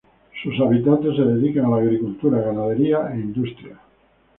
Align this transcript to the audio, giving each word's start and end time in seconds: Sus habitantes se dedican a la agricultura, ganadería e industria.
Sus 0.41 0.59
habitantes 0.59 1.15
se 1.15 1.21
dedican 1.21 1.65
a 1.65 1.69
la 1.69 1.75
agricultura, 1.77 2.41
ganadería 2.41 3.11
e 3.13 3.17
industria. 3.19 3.79